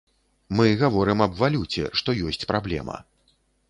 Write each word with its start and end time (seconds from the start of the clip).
Мы 0.59 0.65
гаворым 0.79 1.23
аб 1.27 1.37
валюце, 1.43 1.87
што 2.03 2.19
ёсць 2.35 2.45
праблема. 2.55 3.03